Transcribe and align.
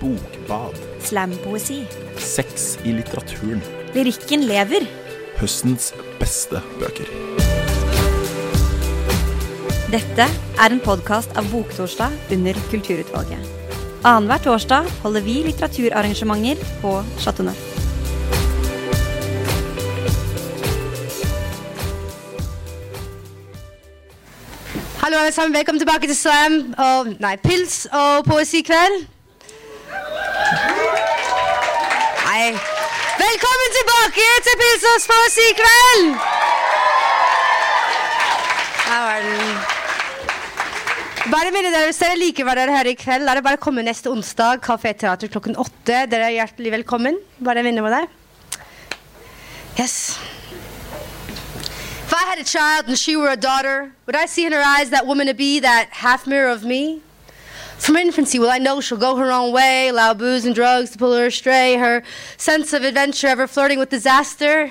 Bokbad. 0.00 0.78
Slampoesi. 1.02 1.82
Sex 2.18 2.76
i 2.84 2.92
litteraturen. 2.94 3.62
Lyrikken 3.94 4.44
lever. 4.46 4.86
Høstens 5.40 5.90
beste 6.20 6.60
bøker. 6.78 7.10
Dette 9.90 10.26
er 10.28 10.68
en 10.70 10.82
podkast 10.84 11.34
av 11.38 11.48
Boktorsdag 11.50 12.14
under 12.34 12.58
Kulturutvalget. 12.70 13.42
Annenhver 14.06 14.44
torsdag 14.44 14.86
holder 15.02 15.26
vi 15.26 15.40
litteraturarrangementer 15.48 16.62
på 16.82 16.94
Chateau 17.18 17.48
Neuf. 17.48 17.66
Hallo 25.02 25.16
alle 25.18 25.32
sammen, 25.32 25.56
velkommen 25.56 25.80
tilbake 25.80 26.06
til 26.06 26.16
Slam 26.16 26.58
og 26.78 27.14
Nei, 27.18 27.38
pils 27.42 27.86
og 27.90 28.28
poesikveld. 28.28 29.17
Nei. 32.38 32.52
Velkommen 33.18 33.72
tilbake 33.74 34.24
til 34.46 34.58
pils 34.60 35.38
i 35.42 35.46
kveld! 35.58 36.04
Der 38.84 39.00
var 39.06 39.24
den. 39.24 39.56
Bare 41.32 41.50
minne 41.50 41.72
dere, 41.74 41.88
Hvis 41.88 41.98
dere 41.98 42.18
liker 42.20 42.46
hva 42.46 42.54
dere 42.54 42.76
hører 42.76 42.92
i 42.92 42.94
kveld, 43.00 43.26
er 43.26 43.40
det 43.40 43.42
bare 43.42 43.58
komme 43.58 43.82
neste 43.82 44.12
onsdag. 44.12 44.62
Kafé 44.62 44.92
Teater 44.94 45.32
klokken 45.34 45.58
åtte. 45.58 46.04
Dere 46.12 46.28
er 46.28 46.36
hjertelig 46.36 46.76
velkommen. 46.76 47.18
Bare 47.42 47.66
minne 47.66 47.82
med 47.82 47.96
det. 47.96 48.06
Yes. 49.80 49.96
If 52.06 52.14
I 52.14 52.22
had 52.30 52.38
a 52.38 52.44
child 52.44 52.86
and 52.86 52.96
she 52.96 53.16
were 53.16 53.32
a 53.32 53.36
daughter, 53.36 53.90
would 54.06 54.14
I 54.14 54.26
see 54.26 54.46
in 54.46 54.52
her 54.52 54.62
eyes 54.62 54.90
that 54.90 55.06
woman 55.06 55.26
to 55.26 55.34
be, 55.34 55.58
that 55.58 55.88
half 55.90 56.24
mirror 56.26 56.52
of 56.54 56.62
me? 56.62 57.02
From 57.78 57.96
infancy, 57.96 58.38
will 58.38 58.50
I 58.50 58.58
know 58.58 58.80
she'll 58.80 58.98
go 58.98 59.16
her 59.16 59.30
own 59.30 59.52
way, 59.52 59.88
allow 59.88 60.12
booze 60.12 60.44
and 60.44 60.54
drugs 60.54 60.90
to 60.90 60.98
pull 60.98 61.16
her 61.16 61.26
astray, 61.26 61.76
her 61.76 62.02
sense 62.36 62.72
of 62.72 62.82
adventure 62.82 63.28
ever 63.28 63.46
flirting 63.46 63.78
with 63.78 63.88
disaster? 63.88 64.70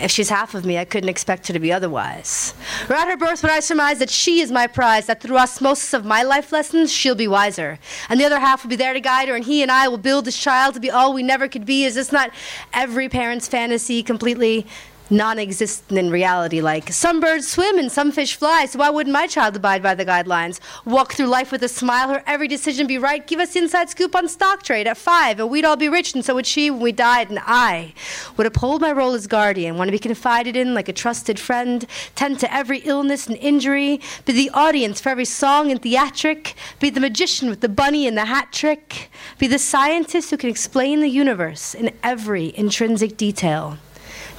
If 0.00 0.10
she's 0.10 0.30
half 0.30 0.54
of 0.54 0.64
me, 0.64 0.78
I 0.78 0.84
couldn't 0.84 1.10
expect 1.10 1.46
her 1.46 1.52
to 1.52 1.60
be 1.60 1.70
otherwise. 1.70 2.54
Or 2.88 2.96
at 2.96 3.08
her 3.08 3.16
birth, 3.16 3.42
would 3.42 3.52
I 3.52 3.60
surmise 3.60 3.98
that 3.98 4.10
she 4.10 4.40
is 4.40 4.50
my 4.50 4.66
prize, 4.66 5.06
that 5.06 5.20
through 5.20 5.36
osmosis 5.36 5.92
of 5.92 6.04
my 6.04 6.22
life 6.22 6.50
lessons, 6.50 6.90
she'll 6.90 7.14
be 7.14 7.28
wiser. 7.28 7.78
And 8.08 8.18
the 8.18 8.24
other 8.24 8.40
half 8.40 8.64
will 8.64 8.70
be 8.70 8.76
there 8.76 8.94
to 8.94 9.00
guide 9.00 9.28
her, 9.28 9.36
and 9.36 9.44
he 9.44 9.62
and 9.62 9.70
I 9.70 9.86
will 9.88 9.98
build 9.98 10.24
this 10.24 10.38
child 10.38 10.74
to 10.74 10.80
be 10.80 10.90
all 10.90 11.12
we 11.12 11.22
never 11.22 11.46
could 11.46 11.66
be. 11.66 11.84
Is 11.84 11.94
this 11.94 12.10
not 12.10 12.30
every 12.72 13.08
parent's 13.08 13.46
fantasy 13.46 14.02
completely 14.02 14.66
non-existent 15.12 15.98
in 15.98 16.10
reality 16.10 16.60
like 16.60 16.90
some 16.90 17.20
birds 17.20 17.46
swim 17.46 17.78
and 17.78 17.92
some 17.92 18.10
fish 18.10 18.34
fly 18.34 18.64
so 18.64 18.78
why 18.78 18.88
wouldn't 18.88 19.12
my 19.12 19.26
child 19.26 19.54
abide 19.54 19.82
by 19.82 19.94
the 19.94 20.06
guidelines? 20.06 20.58
Walk 20.86 21.12
through 21.12 21.26
life 21.26 21.52
with 21.52 21.62
a 21.62 21.68
smile 21.68 22.08
her 22.08 22.22
every 22.26 22.48
decision 22.48 22.86
be 22.86 22.96
right. 22.96 23.26
Give 23.26 23.38
us 23.38 23.52
the 23.52 23.60
inside 23.60 23.90
scoop 23.90 24.16
on 24.16 24.26
stock 24.26 24.62
trade 24.62 24.86
at 24.86 24.96
five 24.96 25.38
and 25.38 25.50
we'd 25.50 25.64
all 25.64 25.76
be 25.76 25.88
rich 25.88 26.14
and 26.14 26.24
so 26.24 26.34
would 26.34 26.46
she 26.46 26.70
when 26.70 26.80
we 26.80 26.92
died. 26.92 27.28
And 27.28 27.38
i 27.44 27.92
would 28.36 28.46
uphold 28.46 28.80
my 28.80 28.90
role 28.90 29.12
as 29.12 29.26
guardian 29.26 29.76
want 29.76 29.88
to 29.88 29.92
be 29.92 29.98
confided 29.98 30.56
in 30.56 30.74
like 30.74 30.88
a 30.88 30.92
trusted 30.92 31.38
friend 31.38 31.86
tend 32.14 32.40
to 32.40 32.52
every 32.52 32.78
illness 32.78 33.26
and 33.26 33.36
injury 33.36 34.00
be 34.24 34.32
the 34.32 34.50
audience 34.50 35.00
for 35.00 35.10
every 35.10 35.26
song 35.26 35.70
and 35.70 35.82
theatric 35.82 36.54
be 36.80 36.88
the 36.88 37.00
magician 37.00 37.50
with 37.50 37.60
the 37.60 37.68
bunny 37.68 38.06
and 38.06 38.16
the 38.16 38.24
hat 38.24 38.50
trick 38.52 39.10
be 39.38 39.46
the 39.46 39.58
scientist 39.58 40.30
who 40.30 40.36
can 40.36 40.48
explain 40.48 41.00
the 41.00 41.08
universe 41.08 41.74
in 41.74 41.90
every 42.02 42.56
intrinsic 42.56 43.16
detail 43.16 43.78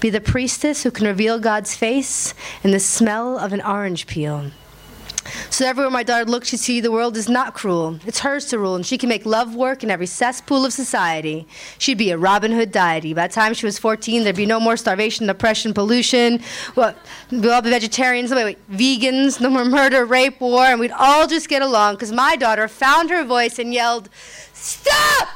be 0.03 0.09
the 0.09 0.19
priestess 0.19 0.83
who 0.83 0.91
can 0.91 1.07
reveal 1.07 1.39
God's 1.39 1.75
face 1.75 2.33
in 2.61 2.71
the 2.71 2.79
smell 2.79 3.39
of 3.39 3.53
an 3.53 3.61
orange 3.61 4.05
peel. 4.05 4.51
So 5.49 5.65
everywhere 5.65 5.89
my 5.89 6.03
daughter 6.03 6.29
looks, 6.29 6.49
she 6.49 6.57
see 6.57 6.81
the 6.81 6.91
world 6.91 7.15
is 7.15 7.29
not 7.29 7.53
cruel. 7.53 7.99
It's 8.05 8.19
hers 8.19 8.47
to 8.47 8.59
rule, 8.59 8.75
and 8.75 8.85
she 8.85 8.97
can 8.97 9.07
make 9.07 9.25
love 9.25 9.55
work 9.55 9.81
in 9.81 9.89
every 9.89 10.07
cesspool 10.07 10.65
of 10.65 10.73
society. 10.73 11.47
She'd 11.77 11.97
be 11.97 12.11
a 12.11 12.17
Robin 12.17 12.51
Hood 12.51 12.73
deity. 12.73 13.13
By 13.13 13.27
the 13.27 13.33
time 13.33 13.53
she 13.53 13.65
was 13.65 13.79
14, 13.79 14.25
there'd 14.25 14.35
be 14.35 14.45
no 14.45 14.59
more 14.59 14.75
starvation, 14.75 15.29
oppression, 15.29 15.73
pollution. 15.73 16.41
Well, 16.75 16.93
we'd 17.31 17.47
all 17.47 17.61
be 17.61 17.69
vegetarians, 17.69 18.29
wait, 18.29 18.43
wait, 18.43 18.69
vegans, 18.69 19.39
no 19.39 19.49
more 19.49 19.63
murder, 19.63 20.03
rape, 20.03 20.41
war, 20.41 20.65
and 20.65 20.81
we'd 20.81 20.91
all 20.91 21.27
just 21.27 21.47
get 21.47 21.61
along 21.61 21.95
because 21.95 22.11
my 22.11 22.35
daughter 22.35 22.67
found 22.67 23.09
her 23.09 23.23
voice 23.23 23.57
and 23.57 23.73
yelled, 23.73 24.09
Stop! 24.51 25.29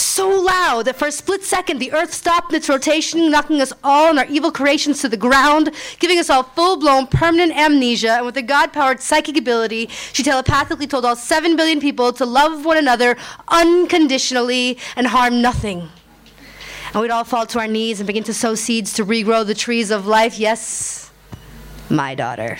So 0.00 0.28
loud 0.28 0.86
that 0.86 0.96
for 0.96 1.08
a 1.08 1.12
split 1.12 1.44
second 1.44 1.78
the 1.78 1.92
earth 1.92 2.12
stopped 2.12 2.50
in 2.52 2.56
its 2.56 2.68
rotation, 2.68 3.30
knocking 3.30 3.60
us 3.60 3.72
all 3.84 4.10
and 4.10 4.18
our 4.18 4.26
evil 4.26 4.50
creations 4.50 5.00
to 5.00 5.08
the 5.08 5.16
ground, 5.16 5.70
giving 5.98 6.18
us 6.18 6.30
all 6.30 6.42
full 6.42 6.78
blown 6.78 7.06
permanent 7.06 7.56
amnesia. 7.56 8.12
And 8.12 8.26
with 8.26 8.36
a 8.36 8.42
God 8.42 8.72
powered 8.72 9.00
psychic 9.00 9.36
ability, 9.36 9.86
she 10.12 10.22
telepathically 10.22 10.86
told 10.86 11.04
all 11.04 11.16
7 11.16 11.56
billion 11.56 11.80
people 11.80 12.12
to 12.14 12.26
love 12.26 12.64
one 12.64 12.76
another 12.76 13.16
unconditionally 13.48 14.78
and 14.96 15.06
harm 15.06 15.40
nothing. 15.42 15.88
And 16.92 17.02
we'd 17.02 17.10
all 17.10 17.24
fall 17.24 17.46
to 17.46 17.60
our 17.60 17.68
knees 17.68 18.00
and 18.00 18.06
begin 18.06 18.24
to 18.24 18.34
sow 18.34 18.54
seeds 18.54 18.92
to 18.94 19.04
regrow 19.04 19.46
the 19.46 19.54
trees 19.54 19.90
of 19.90 20.06
life. 20.06 20.38
Yes, 20.38 21.10
my 21.88 22.14
daughter. 22.14 22.58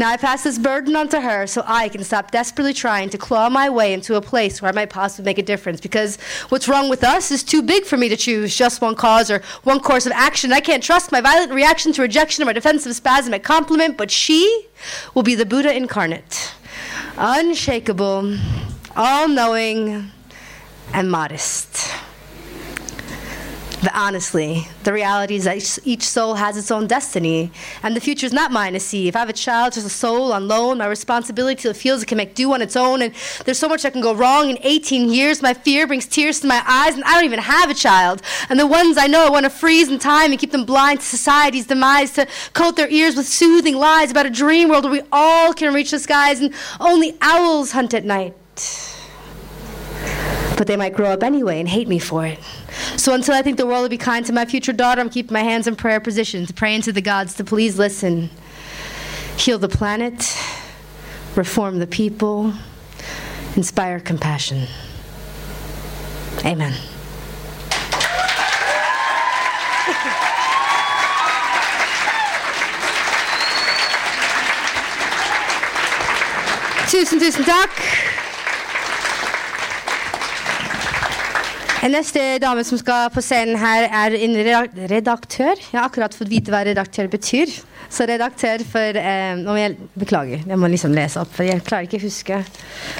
Now 0.00 0.08
I 0.08 0.16
pass 0.16 0.44
this 0.44 0.58
burden 0.58 0.96
on 0.96 1.08
to 1.10 1.20
her 1.20 1.46
so 1.46 1.62
I 1.66 1.90
can 1.90 2.02
stop 2.04 2.30
desperately 2.30 2.72
trying 2.72 3.10
to 3.10 3.18
claw 3.18 3.50
my 3.50 3.68
way 3.68 3.92
into 3.92 4.14
a 4.14 4.22
place 4.22 4.62
where 4.62 4.70
I 4.70 4.74
might 4.74 4.88
possibly 4.88 5.28
make 5.28 5.36
a 5.36 5.42
difference. 5.42 5.78
Because 5.78 6.16
what's 6.48 6.68
wrong 6.68 6.88
with 6.88 7.04
us 7.04 7.30
is 7.30 7.44
too 7.44 7.60
big 7.60 7.84
for 7.84 7.98
me 7.98 8.08
to 8.08 8.16
choose 8.16 8.56
just 8.56 8.80
one 8.80 8.94
cause 8.94 9.30
or 9.30 9.42
one 9.64 9.78
course 9.78 10.06
of 10.06 10.12
action. 10.12 10.54
I 10.54 10.60
can't 10.60 10.82
trust 10.82 11.12
my 11.12 11.20
violent 11.20 11.52
reaction 11.52 11.92
to 11.92 12.02
rejection 12.02 12.42
or 12.42 12.46
my 12.46 12.54
defensive 12.54 12.96
spasm 12.96 13.34
at 13.34 13.42
compliment, 13.42 13.98
but 13.98 14.10
she 14.10 14.68
will 15.14 15.22
be 15.22 15.34
the 15.34 15.44
Buddha 15.44 15.76
incarnate. 15.76 16.54
Unshakable, 17.18 18.38
all 18.96 19.28
knowing, 19.28 20.10
and 20.94 21.10
modest. 21.10 21.92
But 23.82 23.92
honestly, 23.94 24.68
the 24.84 24.92
reality 24.92 25.36
is 25.36 25.44
that 25.44 25.78
each- 25.84 26.04
soul 26.04 26.34
has 26.34 26.58
its 26.58 26.70
own 26.70 26.86
destiny, 26.86 27.50
and 27.82 27.96
the 27.96 28.00
future 28.00 28.26
is 28.26 28.32
not 28.32 28.52
mine 28.52 28.74
to 28.74 28.80
see. 28.80 29.08
If 29.08 29.16
I 29.16 29.20
have 29.20 29.30
a 29.30 29.34
child, 29.34 29.72
just 29.72 29.86
a 29.86 29.90
soul 29.90 30.32
on 30.32 30.48
loan, 30.48 30.78
my 30.78 30.86
responsibility 30.86 31.66
it 31.66 31.76
feels 31.76 32.02
it 32.02 32.06
can 32.06 32.18
make 32.18 32.34
do 32.34 32.52
on 32.52 32.60
its 32.60 32.76
own, 32.76 33.00
and 33.00 33.14
there's 33.44 33.58
so 33.58 33.68
much 33.68 33.82
that 33.82 33.92
can 33.92 34.02
go 34.02 34.12
wrong 34.14 34.50
in 34.50 34.58
18 34.62 35.08
years. 35.10 35.40
My 35.40 35.54
fear 35.54 35.86
brings 35.86 36.06
tears 36.06 36.40
to 36.40 36.46
my 36.46 36.62
eyes, 36.66 36.94
and 36.94 37.04
I 37.04 37.14
don't 37.14 37.24
even 37.24 37.38
have 37.38 37.70
a 37.70 37.74
child. 37.74 38.20
And 38.50 38.60
the 38.60 38.66
ones 38.66 38.98
I 38.98 39.06
know, 39.06 39.26
I 39.26 39.30
want 39.30 39.44
to 39.44 39.50
freeze 39.50 39.88
in 39.88 39.98
time 39.98 40.30
and 40.30 40.38
keep 40.38 40.52
them 40.52 40.66
blind 40.66 41.00
to 41.00 41.06
society's 41.06 41.66
demise, 41.66 42.12
to 42.12 42.26
coat 42.52 42.76
their 42.76 42.88
ears 42.88 43.16
with 43.16 43.26
soothing 43.26 43.76
lies 43.76 44.10
about 44.10 44.26
a 44.26 44.30
dream 44.30 44.68
world 44.68 44.84
where 44.84 44.92
we 44.92 45.02
all 45.10 45.54
can 45.54 45.72
reach 45.72 45.90
the 45.90 45.98
skies, 45.98 46.40
and 46.40 46.52
only 46.80 47.16
owls 47.22 47.72
hunt 47.72 47.94
at 47.94 48.04
night 48.04 48.34
but 50.60 50.66
they 50.66 50.76
might 50.76 50.92
grow 50.92 51.08
up 51.08 51.22
anyway 51.22 51.58
and 51.58 51.66
hate 51.70 51.88
me 51.88 51.98
for 51.98 52.26
it. 52.26 52.38
So 52.98 53.14
until 53.14 53.32
I 53.32 53.40
think 53.40 53.56
the 53.56 53.64
world 53.64 53.80
will 53.80 53.88
be 53.88 53.96
kind 53.96 54.26
to 54.26 54.32
my 54.34 54.44
future 54.44 54.74
daughter, 54.74 55.00
I'm 55.00 55.08
keeping 55.08 55.32
my 55.32 55.42
hands 55.42 55.66
in 55.66 55.74
prayer 55.74 56.00
position 56.00 56.44
to 56.44 56.52
praying 56.52 56.82
to 56.82 56.92
the 56.92 57.00
gods 57.00 57.32
to 57.36 57.44
please 57.44 57.78
listen, 57.78 58.28
heal 59.38 59.56
the 59.58 59.70
planet, 59.70 60.36
reform 61.34 61.78
the 61.78 61.86
people, 61.86 62.52
inspire 63.56 64.00
compassion. 64.00 64.66
Amen. 66.44 66.74
Tusen, 76.90 77.18
tusen 77.18 77.44
takk. 77.46 78.09
Neste 81.88 82.20
dame 82.42 82.60
som 82.66 82.76
skal 82.76 83.08
på 83.14 83.22
scenen 83.24 83.56
her, 83.56 83.86
er 83.88 84.16
en 84.18 84.36
redaktør. 84.90 85.56
Jeg 85.56 85.78
har 85.78 85.86
akkurat 85.86 86.12
fått 86.12 86.28
vite 86.28 86.52
hva 86.52 86.60
redaktør 86.66 87.08
betyr. 87.08 87.48
Så 87.90 88.04
redaktør 88.06 88.62
for 88.68 88.98
eh, 89.00 89.40
jeg, 89.58 89.76
Beklager, 89.98 90.44
jeg 90.46 90.58
må 90.60 90.68
liksom 90.70 90.92
lese 90.94 91.18
opp, 91.22 91.32
for 91.34 91.48
jeg 91.48 91.62
klarer 91.66 91.88
ikke 91.88 91.98
å 91.98 92.04
huske 92.04 92.38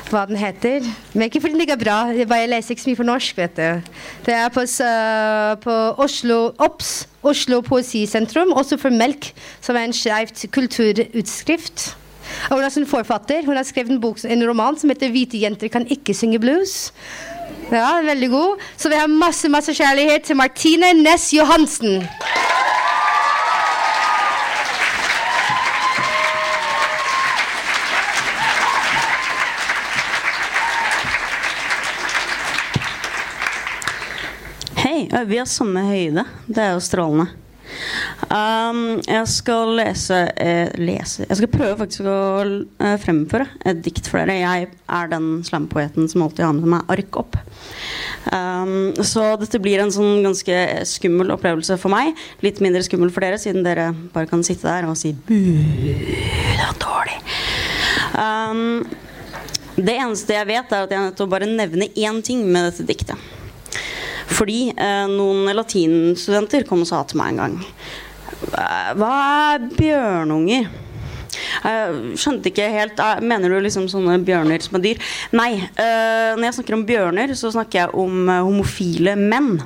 hva 0.08 0.24
den 0.26 0.40
heter. 0.40 0.88
Men 1.12 1.28
ikke 1.28 1.44
fordi 1.44 1.54
den 1.54 1.66
ikke 1.66 1.76
er 1.76 1.84
bra, 1.84 1.98
jeg 2.16 2.30
bare 2.30 2.48
leser 2.50 2.74
ikke 2.74 2.86
så 2.86 2.90
mye 2.90 3.00
for 3.02 3.10
norsk, 3.12 3.38
vet 3.38 3.60
du. 3.60 3.94
Det 4.26 4.34
er 4.34 4.50
på, 4.54 4.64
øh, 4.64 5.52
på 5.62 5.78
Oslo 6.06 6.40
OBS, 6.58 6.94
Oslo 7.22 7.60
Poesisentrum, 7.66 8.56
også 8.56 8.80
for 8.80 8.90
Melk, 8.90 9.30
som 9.60 9.78
er 9.78 9.86
en 9.86 9.94
skeivt 9.94 10.46
kulturutskrift. 10.56 11.90
Hun 12.50 12.64
er 12.64 12.72
sånn 12.72 12.88
forfatter. 12.88 13.44
Hun 13.46 13.56
har 13.56 13.66
skrevet 13.68 13.92
en, 13.94 14.00
bok, 14.02 14.22
en 14.24 14.46
roman 14.46 14.78
som 14.78 14.90
heter 14.90 15.10
'Hvite 15.10 15.40
jenter 15.40 15.68
kan 15.68 15.86
ikke 15.86 16.14
synge 16.14 16.40
blues'. 16.42 16.90
Ja, 17.70 18.00
veldig 18.02 18.30
god. 18.30 18.62
Så 18.76 18.88
vi 18.88 18.98
har 18.98 19.06
masse, 19.06 19.48
masse 19.48 19.74
kjærlighet 19.74 20.22
til 20.26 20.36
Martine 20.36 20.92
Næss 21.02 21.30
Johansen. 21.34 22.02
Hei, 34.80 35.06
vi 35.26 35.36
har 35.36 35.46
samme 35.46 35.84
høyde. 35.86 36.24
Det 36.48 36.58
er 36.58 36.72
jo 36.74 36.80
strålende. 36.82 37.49
Um, 38.30 39.00
jeg 39.02 39.26
skal 39.26 39.72
lese, 39.74 40.14
eh, 40.38 40.68
lese 40.78 41.24
Jeg 41.24 41.38
skal 41.40 41.48
prøve 41.50 41.78
faktisk 41.80 42.04
å 42.06 42.18
eh, 42.46 42.92
fremføre 43.02 43.48
et 43.66 43.80
dikt 43.82 44.06
for 44.06 44.22
dere. 44.22 44.36
Jeg 44.38 44.68
er 44.70 45.08
den 45.10 45.40
slampoeten 45.42 46.06
som 46.06 46.22
alltid 46.22 46.44
har 46.46 46.52
med 46.54 46.68
meg 46.70 46.92
ark 46.94 47.16
opp. 47.18 47.34
Um, 48.30 48.92
så 49.02 49.32
dette 49.40 49.58
blir 49.58 49.82
en 49.82 49.90
sånn 49.90 50.22
ganske 50.22 50.60
skummel 50.86 51.34
opplevelse 51.34 51.74
for 51.82 51.90
meg. 51.90 52.14
Litt 52.46 52.60
mindre 52.62 52.84
skummel 52.86 53.10
for 53.10 53.26
dere, 53.26 53.40
siden 53.42 53.66
dere 53.66 53.88
bare 54.14 54.30
kan 54.30 54.44
sitte 54.46 54.68
der 54.68 54.86
og 54.86 54.94
si 55.00 55.10
det 55.26 56.60
var 56.60 56.78
dårlig. 56.84 57.16
Um, 58.14 58.84
det 59.74 59.96
eneste 59.96 60.36
jeg 60.36 60.48
vet, 60.52 60.70
er 60.70 60.84
at 60.86 60.94
jeg 60.94 61.00
er 61.00 61.08
nødt 61.08 61.18
til 61.18 61.26
å 61.26 61.32
bare 61.34 61.50
nevne 61.50 61.90
én 61.98 62.22
ting 62.22 62.46
med 62.46 62.68
dette 62.68 62.86
diktet. 62.86 63.26
Fordi 64.30 64.68
eh, 64.70 65.08
noen 65.10 65.50
latinstudenter 65.56 66.62
kom 66.68 66.84
og 66.84 66.88
sa 66.88 67.02
til 67.08 67.18
meg 67.18 67.34
en 67.34 67.42
gang 67.42 67.58
hva 68.40 69.10
er 69.54 69.66
bjørnunger? 69.76 70.70
Jeg 71.60 72.16
skjønte 72.18 72.50
ikke 72.50 72.66
helt 72.72 73.00
Mener 73.22 73.52
du 73.52 73.58
liksom 73.62 73.84
sånne 73.90 74.16
bjørner 74.24 74.62
som 74.64 74.78
er 74.78 74.84
dyr? 74.84 75.02
Nei. 75.36 75.52
Uh, 75.76 76.38
når 76.38 76.46
jeg 76.48 76.56
snakker 76.60 76.78
om 76.78 76.86
bjørner, 76.88 77.34
så 77.38 77.52
snakker 77.52 77.82
jeg 77.82 78.00
om 78.00 78.32
homofile 78.48 79.14
menn. 79.20 79.60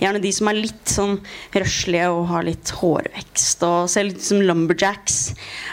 Gjerne 0.00 0.22
de 0.22 0.32
som 0.34 0.48
er 0.50 0.58
litt 0.58 0.90
sånn 0.90 1.18
røslige 1.54 2.08
og 2.10 2.24
har 2.32 2.46
litt 2.46 2.72
hårvekst 2.80 3.62
og 3.68 3.90
ser 3.92 4.08
litt 4.08 4.24
som 4.24 4.42
lumberjacks. 4.42 5.20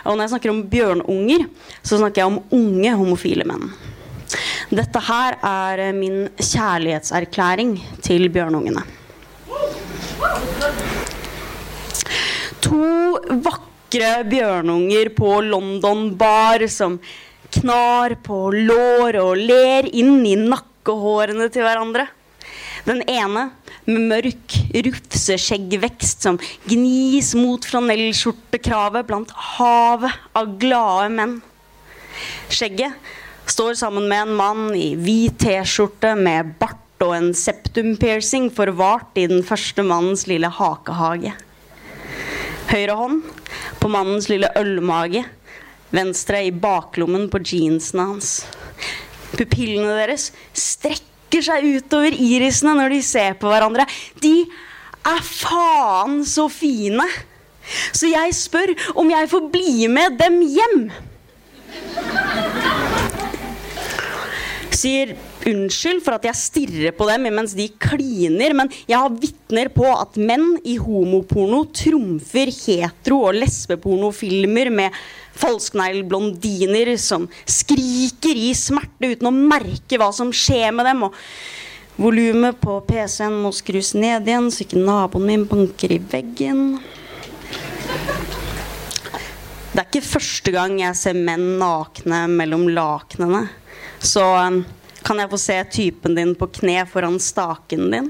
Og 0.06 0.14
når 0.14 0.28
jeg 0.28 0.34
snakker 0.36 0.54
om 0.54 0.66
bjørnunger, 0.72 1.48
så 1.82 1.98
snakker 2.02 2.22
jeg 2.22 2.34
om 2.34 2.42
unge 2.60 2.94
homofile 3.00 3.48
menn. 3.48 3.72
Dette 4.70 5.02
her 5.08 5.40
er 5.40 5.88
min 5.96 6.28
kjærlighetserklæring 6.36 7.78
til 8.04 8.28
bjørnungene 8.36 8.84
to 12.64 13.18
vakre 13.46 14.12
bjørnunger 14.30 15.12
på 15.18 15.40
London 15.46 16.12
bar 16.20 16.66
som 16.72 16.98
knar 17.54 18.18
på 18.26 18.48
lår 18.54 19.18
og 19.22 19.40
ler 19.40 19.88
inn 19.92 20.20
i 20.28 20.36
nakkehårene 20.40 21.50
til 21.54 21.66
hverandre. 21.68 22.08
Den 22.88 23.02
ene 23.10 23.50
med 23.88 24.08
mørk 24.12 24.56
rufseskjeggvekst 24.86 26.26
som 26.28 26.40
gnis 26.68 27.34
mot 27.40 27.64
flanellskjortekravet 27.68 29.08
blant 29.08 29.32
havet 29.58 30.16
av 30.36 30.58
glade 30.60 31.10
menn. 31.16 31.38
Skjegget 32.52 32.96
står 33.48 33.78
sammen 33.80 34.08
med 34.10 34.26
en 34.26 34.38
mann 34.40 34.70
i 34.76 34.92
hvit 35.00 35.38
T-skjorte 35.40 36.14
med 36.20 36.56
bart 36.60 37.04
og 37.04 37.14
en 37.16 37.34
septum-piercing 37.38 38.50
forvart 38.56 39.20
i 39.20 39.28
den 39.30 39.44
første 39.46 39.86
mannens 39.86 40.26
lille 40.30 40.50
hakehage. 40.52 41.36
Høyre 42.68 42.96
hånd 43.00 43.20
på 43.80 43.90
mannens 43.92 44.28
lille 44.32 44.50
ølmage. 44.60 45.24
Venstre 45.96 46.42
i 46.44 46.52
baklommen 46.52 47.30
på 47.32 47.40
jeansene 47.40 48.08
hans. 48.10 48.32
Pupillene 49.32 49.94
deres 49.96 50.32
strekker 50.52 51.46
seg 51.48 51.64
utover 51.78 52.12
irisene 52.12 52.76
når 52.76 52.98
de 52.98 53.02
ser 53.08 53.38
på 53.40 53.48
hverandre. 53.52 53.88
De 54.24 54.42
er 55.08 55.24
faen 55.24 56.20
så 56.28 56.50
fine. 56.52 57.08
Så 57.96 58.12
jeg 58.12 58.36
spør 58.36 58.76
om 59.00 59.12
jeg 59.12 59.32
får 59.32 59.48
bli 59.54 59.88
med 59.92 60.20
dem 60.20 60.42
hjem. 60.44 60.90
Sier 64.78 65.16
unnskyld 65.48 66.04
for 66.06 66.18
at 66.18 66.28
jeg 66.28 66.38
stirrer 66.38 66.94
på 66.94 67.08
dem 67.10 67.26
mens 67.34 67.56
de 67.58 67.66
kliner, 67.82 68.54
men 68.58 68.70
jeg 68.86 69.00
har 69.00 69.16
vitner 69.16 69.72
på 69.74 69.88
at 69.90 70.20
menn 70.22 70.58
i 70.68 70.76
homoporno 70.82 71.64
trumfer 71.74 72.52
hetero- 72.54 73.24
og 73.32 73.40
lesbepornofilmer 73.40 74.70
med 74.82 75.00
falskneglblondiner 75.38 76.94
som 77.02 77.28
skriker 77.46 78.38
i 78.38 78.52
smerte 78.58 79.14
uten 79.14 79.30
å 79.30 79.34
merke 79.34 80.00
hva 80.00 80.12
som 80.14 80.34
skjer 80.34 80.74
med 80.76 80.90
dem. 80.90 81.08
og 81.08 81.18
Volumet 81.98 82.60
på 82.62 82.76
PC-en 82.86 83.40
må 83.42 83.50
skrus 83.56 83.96
ned 83.98 84.28
igjen, 84.30 84.52
så 84.54 84.62
ikke 84.66 84.82
naboen 84.82 85.26
min 85.26 85.46
banker 85.50 85.96
i 85.96 85.98
veggen. 85.98 86.78
Det 89.74 89.82
er 89.82 89.88
ikke 89.88 90.06
første 90.06 90.54
gang 90.54 90.78
jeg 90.82 90.98
ser 90.98 91.18
menn 91.18 91.56
nakne 91.58 92.24
mellom 92.30 92.68
lakenene. 92.70 93.48
Så 94.08 94.24
um, 94.24 94.62
kan 95.04 95.20
jeg 95.20 95.32
få 95.32 95.40
se 95.42 95.58
typen 95.72 96.16
din 96.16 96.34
på 96.38 96.48
kne 96.60 96.86
foran 96.88 97.20
staken 97.20 97.90
din? 97.92 98.08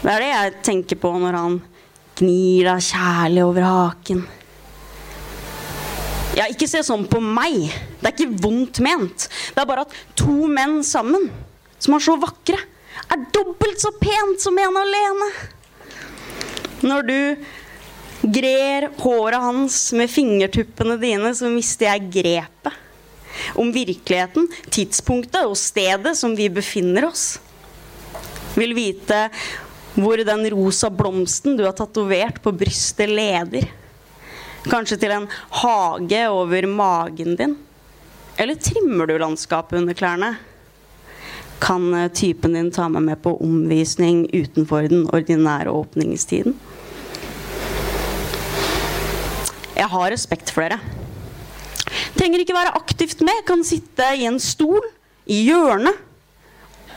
Det 0.00 0.12
er 0.12 0.22
det 0.22 0.30
jeg 0.30 0.54
tenker 0.70 1.00
på 1.02 1.10
når 1.20 1.36
han 1.36 1.58
gnir 2.18 2.70
deg 2.70 2.86
kjærlig 2.86 3.44
over 3.44 3.66
haken. 3.66 4.22
Ja, 6.38 6.46
ikke 6.46 6.68
se 6.70 6.80
sånn 6.86 7.04
på 7.10 7.20
meg. 7.20 7.68
Det 7.98 8.06
er 8.06 8.14
ikke 8.14 8.42
vondt 8.44 8.80
ment. 8.84 9.26
Det 9.26 9.60
er 9.60 9.68
bare 9.68 9.84
at 9.84 9.94
to 10.18 10.48
menn 10.48 10.80
sammen, 10.86 11.28
som 11.82 11.96
er 11.96 12.04
så 12.04 12.16
vakre, 12.22 12.58
er 13.08 13.28
dobbelt 13.34 13.82
så 13.82 13.92
pent 13.98 14.40
som 14.40 14.58
en 14.58 14.82
alene. 14.86 15.30
Når 16.86 17.08
du 17.08 17.18
grer 18.38 18.88
håret 19.02 19.42
hans 19.42 19.80
med 19.98 20.10
fingertuppene 20.10 20.98
dine, 21.02 21.34
så 21.34 21.50
mister 21.50 21.90
jeg 21.90 22.12
grepet 22.20 22.84
om 23.54 23.72
virkeligheten, 23.72 24.48
tidspunktet 24.70 25.46
og 25.46 25.56
stedet 25.58 26.16
som 26.18 26.34
vi 26.36 26.50
befinner 26.52 27.08
oss. 27.08 27.38
Vil 28.58 28.74
vite 28.76 29.28
hvor 29.98 30.20
den 30.22 30.44
rosa 30.52 30.90
blomsten 30.90 31.56
du 31.58 31.64
har 31.66 31.74
tatovert 31.76 32.42
på 32.42 32.52
brystet, 32.54 33.10
leder. 33.10 33.66
Kanskje 34.68 34.98
til 35.00 35.14
en 35.14 35.26
hage 35.62 36.20
over 36.30 36.66
magen 36.70 37.38
din? 37.38 37.56
Eller 38.38 38.54
trimmer 38.54 39.08
du 39.08 39.16
landskapet 39.18 39.80
under 39.80 39.96
klærne? 39.98 40.36
Kan 41.58 41.94
eh, 41.94 42.10
typen 42.14 42.54
din 42.54 42.70
ta 42.70 42.86
meg 42.88 43.02
med 43.02 43.22
på 43.22 43.34
omvisning 43.42 44.28
utenfor 44.30 44.86
den 44.90 45.08
ordinære 45.10 45.72
åpningstiden? 45.74 46.54
Jeg 49.78 49.90
har 49.90 50.10
respekt 50.10 50.50
for 50.54 50.66
dere. 50.66 50.97
Trenger 52.16 52.42
ikke 52.42 52.56
være 52.56 52.76
aktivt 52.78 53.20
med, 53.26 53.44
kan 53.46 53.64
sitte 53.66 54.06
i 54.16 54.26
en 54.28 54.38
stol 54.42 54.80
i 55.28 55.42
hjørnet. 55.48 56.04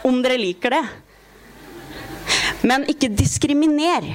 Om 0.08 0.22
dere 0.24 0.40
liker 0.42 0.74
det. 0.74 0.84
Men 2.66 2.86
ikke 2.90 3.12
diskriminer 3.14 4.08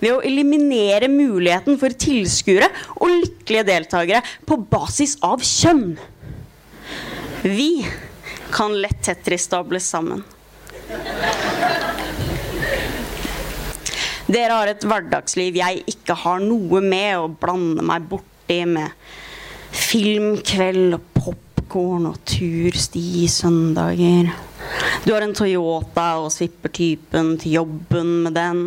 ved 0.00 0.12
å 0.12 0.22
eliminere 0.24 1.08
muligheten 1.12 1.78
for 1.80 1.92
tilskuere 1.96 2.68
og 2.98 3.12
lykkelige 3.12 3.66
deltakere 3.70 4.22
på 4.48 4.58
basis 4.70 5.16
av 5.24 5.44
kjønn. 5.44 5.96
Vi 7.44 7.84
kan 8.52 8.74
lett 8.80 9.02
Tetris-stables 9.04 9.88
sammen. 9.92 10.24
Dere 14.26 14.56
har 14.58 14.70
et 14.70 14.82
hverdagsliv 14.82 15.56
jeg 15.60 15.84
ikke 15.90 16.16
har 16.18 16.42
noe 16.42 16.80
med 16.82 17.12
å 17.20 17.28
blande 17.30 17.84
meg 17.86 18.08
borti 18.10 18.58
med 18.66 18.90
filmkveld 19.76 20.96
og 20.96 21.04
popkorn 21.16 22.08
og 22.10 22.18
tursti 22.28 23.26
søndager. 23.30 24.32
Du 25.04 25.12
har 25.12 25.24
en 25.24 25.36
Toyota 25.36 26.08
og 26.22 26.32
svipper 26.34 26.72
typen 26.74 27.36
til 27.42 27.58
jobben 27.60 28.12
med 28.26 28.36
den. 28.36 28.64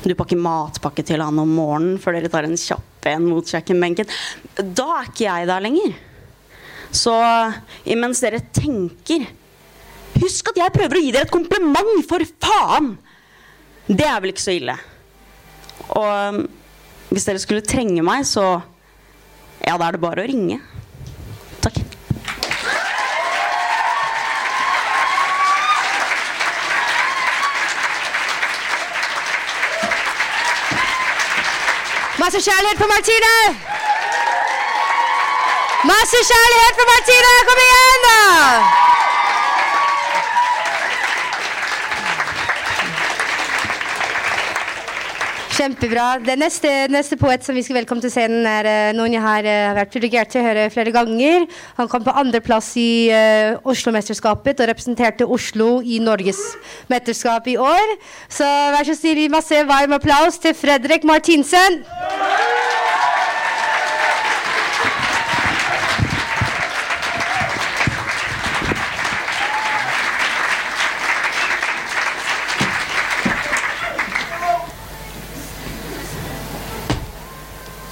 Du 0.00 0.14
pakker 0.16 0.38
matpakke 0.40 1.04
til 1.04 1.20
han 1.20 1.40
om 1.42 1.50
morgenen 1.58 1.98
før 2.00 2.16
dere 2.16 2.30
tar 2.32 2.48
en 2.48 2.56
kjapp 2.56 3.08
en 3.10 3.26
mot 3.28 3.46
kjøkkenbenken. 3.46 4.08
Da 4.60 4.86
er 5.00 5.10
ikke 5.10 5.26
jeg 5.26 5.48
der 5.50 5.64
lenger. 5.64 5.98
Så 6.90 7.14
imens 7.88 8.22
dere 8.24 8.42
tenker 8.54 9.28
Husk 10.20 10.50
at 10.50 10.58
jeg 10.58 10.72
prøver 10.74 10.98
å 10.98 11.00
gi 11.00 11.12
dere 11.14 11.24
et 11.24 11.32
kompliment, 11.32 12.00
for 12.04 12.20
faen! 12.42 12.90
Det 13.86 14.04
er 14.04 14.18
vel 14.20 14.34
ikke 14.34 14.42
så 14.42 14.52
ille. 14.52 14.74
Og 15.96 16.42
hvis 17.14 17.24
dere 17.28 17.40
skulle 17.40 17.64
trenge 17.64 18.02
meg, 18.04 18.26
så 18.28 18.58
ja, 19.66 19.76
da 19.76 19.86
er 19.88 19.96
det 19.96 20.00
bare 20.02 20.24
å 20.24 20.28
ringe. 20.30 20.58
Takk. 21.60 21.80
Masse 32.20 32.40
kjærlighet 32.44 32.82
for 32.82 32.90
Martine! 32.92 33.34
Masse 35.92 36.20
kjærlighet 36.30 36.76
for 36.82 36.92
Martine! 36.92 37.32
Kom 37.48 37.64
igjen, 37.68 38.06
da! 38.08 38.79
Kjempebra. 45.60 46.14
Det 46.24 46.38
neste, 46.40 46.70
neste 46.88 47.18
poet 47.20 47.44
som 47.44 47.52
vi 47.52 47.60
skal 47.60 47.76
velkomme 47.82 48.00
til 48.00 48.12
scenen, 48.14 48.46
er 48.48 48.68
eh, 48.70 48.92
noen 48.96 49.12
jeg 49.12 49.20
har 49.20 49.44
eh, 49.44 49.72
vært 49.76 49.92
privilegert 49.92 50.32
til 50.32 50.40
å 50.40 50.46
høre 50.46 50.70
flere 50.72 50.94
ganger. 50.94 51.44
Han 51.76 51.90
kom 51.92 52.06
på 52.06 52.14
andreplass 52.16 52.70
i 52.80 53.12
uh, 53.12 53.60
Oslo-mesterskapet 53.68 54.62
og 54.62 54.70
representerte 54.70 55.28
Oslo 55.28 55.68
i 55.84 56.00
Norgesmesterskap 56.00 57.52
i 57.52 57.58
år. 57.60 57.94
Så 58.32 58.48
vær 58.48 58.88
så 58.88 58.96
snill, 58.96 59.20
gi 59.20 59.28
masse 59.36 59.62
varm 59.68 60.00
applaus 60.00 60.40
til 60.40 60.56
Fredrik 60.56 61.04
Martinsen. 61.04 61.82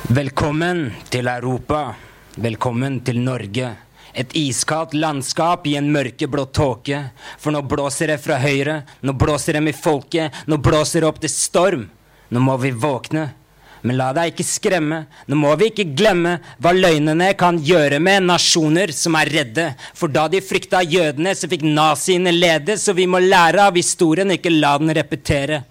Velkommen 0.08 0.86
til 1.12 1.26
Europa. 1.28 1.90
Velkommen 2.40 2.94
til 3.04 3.18
Norge. 3.20 3.74
Et 4.16 4.30
iskaldt 4.40 4.94
landskap 4.96 5.66
i 5.68 5.74
en 5.76 5.90
mørkeblå 5.92 6.46
tåke. 6.56 7.02
For 7.36 7.52
nå 7.52 7.60
blåser 7.68 8.08
det 8.08 8.16
fra 8.24 8.38
høyre, 8.40 8.78
nå 9.04 9.12
blåser 9.12 9.58
det 9.58 9.62
med 9.66 9.76
folket, 9.76 10.32
nå 10.48 10.56
blåser 10.64 11.04
det 11.04 11.10
opp 11.10 11.20
til 11.20 11.34
storm. 11.34 11.84
Nå 12.32 12.40
må 12.40 12.56
vi 12.56 12.72
våkne. 12.72 13.26
Men 13.84 14.00
la 14.00 14.08
deg 14.16 14.32
ikke 14.32 14.48
skremme. 14.48 15.04
Nå 15.28 15.42
må 15.44 15.52
vi 15.60 15.68
ikke 15.74 15.90
glemme 15.92 16.38
hva 16.56 16.72
løgnene 16.72 17.34
kan 17.36 17.60
gjøre 17.60 18.00
med 18.00 18.30
nasjoner 18.30 18.96
som 18.96 19.18
er 19.20 19.28
redde. 19.28 19.74
For 19.92 20.08
da 20.08 20.24
de 20.32 20.40
frykta 20.40 20.80
jødene, 20.88 21.36
så 21.36 21.52
fikk 21.52 21.68
naziene 21.68 22.32
lede, 22.32 22.80
så 22.80 22.96
vi 22.96 23.04
må 23.04 23.20
lære 23.20 23.68
av 23.68 23.76
historien 23.76 24.32
ikke 24.32 24.56
la 24.56 24.78
den 24.80 24.96
repetere. 24.96 25.66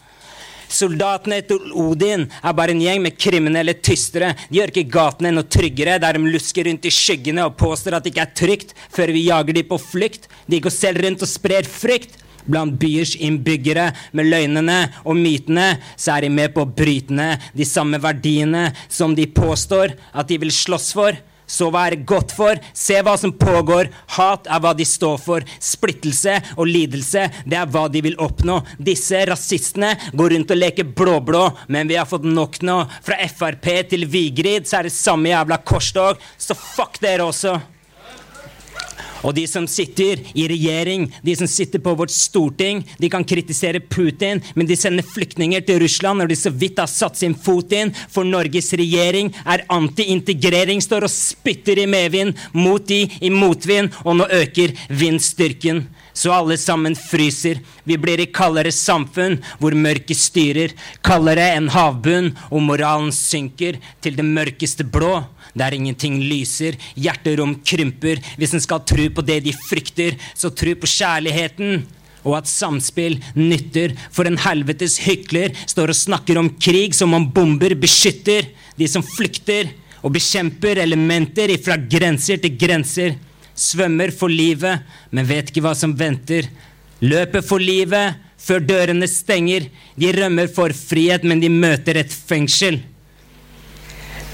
Soldatene 0.67 1.39
til 1.47 1.71
Odin 1.79 2.25
er 2.27 2.55
bare 2.55 2.75
en 2.75 2.83
gjeng 2.83 3.01
med 3.03 3.17
kriminelle 3.19 3.77
tystere. 3.79 4.33
De 4.49 4.59
gjør 4.59 4.73
ikke 4.73 4.91
gatene 4.91 5.33
noe 5.35 5.47
tryggere, 5.47 5.97
der 6.03 6.17
de 6.17 6.31
lusker 6.33 6.67
rundt 6.67 6.87
i 6.87 6.93
skyggene 6.93 7.45
og 7.47 7.57
påstår 7.59 7.97
at 7.97 8.05
det 8.05 8.13
ikke 8.13 8.25
er 8.25 8.37
trygt, 8.41 8.73
før 8.93 9.13
vi 9.15 9.27
jager 9.29 9.57
de 9.57 9.65
på 9.67 9.79
flukt. 9.81 10.27
De 10.47 10.61
går 10.63 10.73
selv 10.73 11.03
rundt 11.05 11.23
og 11.23 11.31
sprer 11.31 11.67
frykt. 11.67 12.19
Blant 12.47 12.77
byers 12.79 13.17
innbyggere 13.19 13.89
med 14.15 14.29
løgnene 14.31 14.77
og 15.03 15.17
mytene, 15.19 15.73
så 15.99 16.15
er 16.15 16.23
de 16.23 16.29
med 16.31 16.53
på 16.55 16.63
å 16.63 16.69
bryte 16.69 17.11
ned 17.11 17.43
de 17.57 17.67
samme 17.67 17.99
verdiene 17.99 18.69
som 18.87 19.15
de 19.15 19.27
påstår 19.27 19.97
at 20.15 20.29
de 20.31 20.39
vil 20.39 20.53
slåss 20.55 20.93
for. 20.95 21.17
Så 21.47 21.69
hva 21.71 21.85
er 21.87 21.95
det 21.95 22.07
godt 22.09 22.33
for? 22.35 22.59
Se 22.75 22.99
hva 23.01 23.15
som 23.19 23.33
pågår. 23.33 23.89
Hat 24.17 24.49
er 24.51 24.61
hva 24.63 24.73
de 24.77 24.85
står 24.87 25.17
for. 25.23 25.45
Splittelse 25.63 26.35
og 26.57 26.67
lidelse, 26.69 27.27
det 27.47 27.59
er 27.59 27.71
hva 27.71 27.87
de 27.91 28.03
vil 28.05 28.19
oppnå. 28.21 28.59
Disse 28.77 29.23
rasistene 29.29 29.93
går 30.13 30.35
rundt 30.35 30.53
og 30.53 30.61
leker 30.61 30.91
blå-blå, 30.97 31.45
men 31.71 31.87
vi 31.89 31.97
har 31.99 32.09
fått 32.09 32.27
nok 32.27 32.59
nå. 32.67 32.81
Fra 33.05 33.19
Frp 33.37 33.71
til 33.91 34.05
Vigrid 34.11 34.67
så 34.67 34.81
er 34.81 34.89
det 34.89 34.95
samme 34.95 35.31
jævla 35.31 35.61
korstog, 35.63 36.21
så 36.37 36.57
fuck 36.57 36.99
dere 37.03 37.27
også. 37.31 37.57
Og 39.25 39.33
de 39.37 39.45
som 39.49 39.67
sitter 39.69 40.21
i 40.37 40.47
regjering, 40.49 41.07
de 41.25 41.35
som 41.37 41.49
sitter 41.49 41.81
på 41.83 41.95
vårt 41.97 42.13
storting, 42.13 42.83
de 43.01 43.09
kan 43.11 43.25
kritisere 43.27 43.81
Putin, 43.81 44.41
men 44.55 44.69
de 44.69 44.77
sender 44.77 45.05
flyktninger 45.05 45.65
til 45.65 45.81
Russland 45.83 46.21
når 46.21 46.31
de 46.31 46.39
så 46.39 46.53
vidt 46.53 46.81
har 46.81 46.91
satt 46.91 47.19
sin 47.19 47.35
fot 47.35 47.73
inn, 47.75 47.93
for 48.11 48.27
Norges 48.27 48.71
regjering 48.77 49.33
er 49.45 49.65
anti-integrering, 49.73 50.81
står 50.83 51.07
og 51.07 51.13
spytter 51.13 51.81
i 51.83 51.89
medvind 51.89 52.37
mot 52.53 52.83
de 52.87 53.05
i 53.21 53.33
motvind, 53.33 53.93
og 54.05 54.21
nå 54.21 54.29
øker 54.41 54.75
vindstyrken. 54.89 55.85
Så 56.17 56.33
alle 56.33 56.57
sammen 56.57 56.95
fryser. 56.97 57.59
Vi 57.85 57.97
blir 58.01 58.23
i 58.23 58.31
kaldere 58.33 58.71
samfunn 58.73 59.37
hvor 59.61 59.75
mørket 59.77 60.17
styrer. 60.17 60.73
Kaldere 61.05 61.51
enn 61.53 61.69
havbunn, 61.69 62.31
og 62.49 62.63
moralen 62.65 63.13
synker 63.13 63.77
til 64.01 64.17
det 64.17 64.25
mørkeste 64.25 64.87
blå 64.87 65.19
der 65.57 65.73
ingenting 65.73 66.19
lyser, 66.21 66.77
hjerterom 66.97 67.55
krymper. 67.65 68.21
Hvis 68.37 68.53
en 68.53 68.63
skal 68.63 68.83
tro 68.87 69.07
på 69.13 69.25
det 69.25 69.41
de 69.45 69.53
frykter, 69.67 70.17
så 70.37 70.51
tro 70.53 70.73
på 70.77 70.89
kjærligheten. 70.89 71.85
Og 72.27 72.35
at 72.39 72.49
samspill 72.49 73.19
nytter, 73.37 73.93
for 74.11 74.27
en 74.27 74.39
helvetes 74.41 74.97
hykler 75.05 75.55
står 75.65 75.93
og 75.93 76.01
snakker 76.01 76.39
om 76.41 76.51
krig 76.59 76.97
som 76.97 77.13
om 77.15 77.29
bomber 77.33 77.77
beskytter 77.79 78.49
de 78.77 78.89
som 78.89 79.05
flykter, 79.05 79.71
og 80.05 80.13
bekjemper 80.13 80.77
elementer 80.83 81.51
ifra 81.51 81.77
grenser 81.89 82.37
til 82.41 82.53
grenser. 82.59 83.15
Svømmer 83.57 84.13
for 84.13 84.29
livet, 84.29 84.85
men 85.09 85.27
vet 85.27 85.49
ikke 85.49 85.65
hva 85.65 85.73
som 85.77 85.95
venter. 85.97 86.45
Løper 87.01 87.43
for 87.45 87.61
livet 87.61 88.17
før 88.37 88.61
dørene 88.63 89.07
stenger. 89.09 89.65
De 89.97 90.11
rømmer 90.13 90.51
for 90.53 90.73
frihet, 90.77 91.25
men 91.25 91.41
de 91.41 91.49
møter 91.51 91.99
et 91.99 92.13
fengsel. 92.13 92.79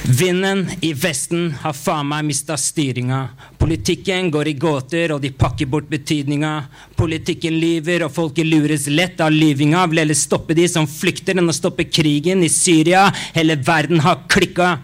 Vinden 0.03 0.65
i 0.84 0.89
Vesten 1.00 1.53
har 1.62 1.75
faen 1.77 2.10
meg 2.10 2.25
mista 2.27 2.58
styringa. 2.60 3.22
Politikken 3.56 4.27
går 4.36 4.50
i 4.51 4.56
gåter, 4.60 5.13
og 5.15 5.22
de 5.24 5.32
pakker 5.32 5.70
bort 5.72 5.88
betydninga. 5.88 6.51
Politikken 7.00 7.56
lyver, 7.56 8.03
og 8.03 8.12
folket 8.12 8.50
lures 8.50 8.89
lett 8.92 9.24
av 9.24 9.32
lyvinga. 9.32 9.86
Vil 9.88 10.03
heller 10.03 10.20
stoppe 10.20 10.58
de 10.60 10.68
som 10.68 10.89
flykter, 10.92 11.39
enn 11.39 11.48
å 11.48 11.56
stoppe 11.56 11.88
krigen 11.88 12.44
i 12.44 12.51
Syria. 12.51 13.06
Hele 13.38 13.56
verden 13.63 14.03
har 14.03 14.25
klikka. 14.27 14.75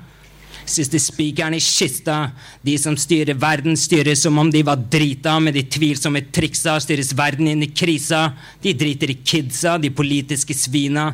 Siste 0.70 1.00
spikeren 1.02 1.56
i 1.58 1.60
kista. 1.64 2.30
De 2.62 2.76
som 2.78 2.98
styrer 2.98 3.38
verden, 3.40 3.78
styrer 3.78 4.16
som 4.16 4.38
om 4.38 4.52
de 4.52 4.62
var 4.64 4.78
drita. 4.78 5.40
Med 5.42 5.58
de 5.58 5.64
tvilsomme 5.66 6.22
triksa 6.32 6.78
styres 6.84 7.12
verden 7.18 7.50
inn 7.50 7.66
i 7.66 7.72
krisa. 7.74 8.28
De 8.62 8.74
driter 8.78 9.10
i 9.10 9.18
kidsa, 9.24 9.78
de 9.82 9.90
politiske 9.90 10.54
svina. 10.54 11.10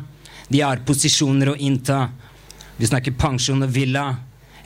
De 0.48 0.60
har 0.60 0.84
posisjoner 0.86 1.54
å 1.54 1.56
innta. 1.56 2.06
Vi 2.76 2.86
snakker 2.86 3.16
pensjon 3.16 3.64
og 3.64 3.72
villa. 3.72 4.10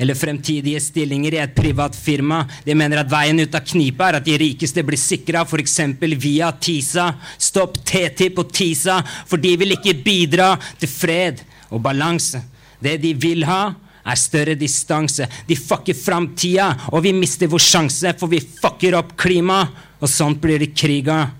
Eller 0.01 0.17
fremtidige 0.17 0.81
stillinger 0.81 1.35
i 1.37 1.43
et 1.43 1.55
privat 1.55 1.97
firma. 1.97 2.41
De 2.65 2.75
mener 2.75 3.03
at 3.03 3.11
veien 3.13 3.39
ut 3.43 3.55
av 3.55 3.67
knipa 3.69 4.09
er 4.09 4.19
at 4.19 4.25
de 4.27 4.39
rikeste 4.41 4.83
blir 4.87 4.99
sikra, 4.99 5.45
f.eks. 5.45 5.77
via 6.17 6.49
TISA. 6.57 7.11
Stopp 7.39 7.77
TTIP 7.85 8.41
og 8.41 8.49
TISA, 8.57 8.97
for 9.29 9.37
de 9.37 9.53
vil 9.61 9.77
ikke 9.77 9.99
bidra 10.01 10.55
til 10.81 10.89
fred 10.91 11.45
og 11.69 11.85
balanse. 11.85 12.41
Det 12.81 12.97
de 13.03 13.13
vil 13.13 13.45
ha, 13.45 13.75
er 14.05 14.19
større 14.19 14.57
distanse. 14.59 15.27
De 15.47 15.57
fucker 15.59 15.97
framtida, 15.97 16.71
og 16.93 17.05
vi 17.05 17.13
mister 17.17 17.51
vår 17.51 17.63
sjanse, 17.65 18.15
for 18.19 18.33
vi 18.33 18.41
fucker 18.41 18.97
opp 18.99 19.17
klimaet. 19.21 19.87
Og 20.01 20.09
sånt 20.09 20.41
blir 20.41 20.63
det 20.63 20.73
krig 20.73 21.11
av. 21.13 21.35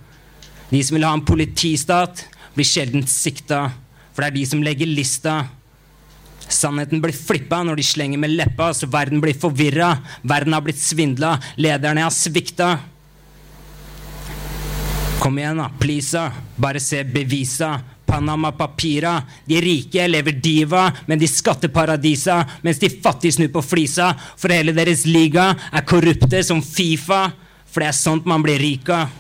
De 0.69 0.83
som 0.85 0.99
vil 0.99 1.07
ha 1.09 1.15
en 1.17 1.25
politistat, 1.25 2.27
blir 2.53 2.69
sjelden 2.69 3.07
sikta, 3.09 3.71
for 4.13 4.23
det 4.23 4.29
er 4.29 4.37
de 4.37 4.45
som 4.51 4.61
legger 4.63 4.91
lista. 4.91 5.39
Sannheten 6.51 7.01
blir 7.01 7.15
flippa 7.15 7.63
når 7.65 7.81
de 7.81 7.87
slenger 7.87 8.21
med 8.21 8.35
leppa, 8.35 8.71
så 8.75 8.89
verden 8.91 9.23
blir 9.23 9.39
forvirra. 9.39 9.95
Verden 10.23 10.55
har 10.57 10.65
blitt 10.67 10.83
svindla, 10.83 11.37
lederne 11.57 12.05
har 12.05 12.15
svikta. 12.15 12.75
Kom 15.21 15.39
igjen, 15.39 15.61
da. 15.61 15.69
Please, 15.81 16.17
da. 16.17 16.45
Bare 16.61 16.81
se 16.81 17.03
bevisa. 17.05 17.75
Panama-papira. 18.11 19.15
De 19.47 19.61
rike 19.63 20.09
lever 20.11 20.41
diva, 20.43 20.89
men 21.07 21.21
de 21.21 21.29
skatteparadisa, 21.31 22.43
mens 22.67 22.83
de 22.83 22.91
fattige 22.91 23.39
snur 23.39 23.53
på 23.55 23.63
flisa. 23.63 24.11
For 24.37 24.51
hele 24.51 24.75
deres 24.75 25.07
liga 25.07 25.53
er 25.71 25.87
korrupte 25.87 26.43
som 26.47 26.63
Fifa. 26.65 27.29
For 27.71 27.85
det 27.85 27.93
er 27.93 28.01
sånt 28.01 28.27
man 28.27 28.43
blir 28.43 28.59
rik 28.59 28.91
av. 28.91 29.15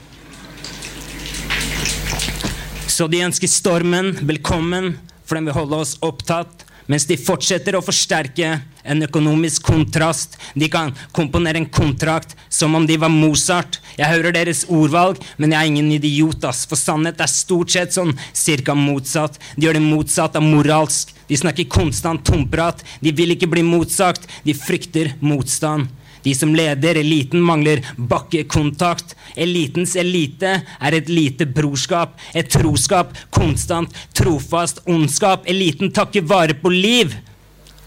Så 2.91 3.07
de 3.09 3.23
ønsker 3.25 3.49
stormen 3.49 4.11
velkommen, 4.29 4.91
for 5.31 5.39
den 5.39 5.47
vil 5.47 5.55
holde 5.55 5.79
oss 5.79 5.95
opptatt. 6.03 6.67
Mens 6.91 7.05
de 7.07 7.15
fortsetter 7.15 7.77
å 7.79 7.85
forsterke 7.87 8.49
en 8.83 9.05
økonomisk 9.07 9.63
kontrast. 9.69 10.35
De 10.59 10.67
kan 10.73 10.91
komponere 11.15 11.61
en 11.61 11.69
kontrakt 11.71 12.35
som 12.51 12.75
om 12.75 12.87
de 12.89 12.97
var 12.99 13.13
Mozart. 13.15 13.79
Jeg 13.95 14.11
hører 14.11 14.35
deres 14.35 14.65
ordvalg, 14.67 15.21
men 15.39 15.55
jeg 15.55 15.61
er 15.61 15.71
ingen 15.71 15.93
idiot, 15.95 16.43
ass. 16.49 16.65
For 16.67 16.81
sannhet 16.81 17.23
er 17.23 17.31
stort 17.31 17.71
sett 17.71 17.95
sånn 17.95 18.11
cirka 18.35 18.75
motsatt. 18.75 19.39
De 19.55 19.69
gjør 19.69 19.79
det 19.79 19.87
motsatt 19.87 20.41
av 20.41 20.43
moralsk. 20.43 21.15
De 21.31 21.39
snakker 21.39 21.71
konstant 21.71 22.27
tomprat. 22.27 22.83
De 22.99 23.15
vil 23.15 23.37
ikke 23.37 23.53
bli 23.53 23.63
motsagt. 23.63 24.27
De 24.43 24.57
frykter 24.59 25.15
motstand. 25.23 25.87
De 26.25 26.35
som 26.37 26.53
leder 26.55 27.01
eliten, 27.01 27.41
mangler 27.41 27.83
bakkekontakt. 27.97 29.17
Elitens 29.37 29.97
elite 29.97 30.61
er 30.61 30.97
et 30.97 31.09
lite 31.09 31.47
brorskap, 31.49 32.19
et 32.35 32.51
troskap, 32.53 33.17
konstant, 33.35 33.93
trofast 34.17 34.83
ondskap. 34.87 35.49
Eliten 35.49 35.93
takker 35.97 36.27
vare 36.29 36.57
på 36.57 36.73
liv. 36.73 37.17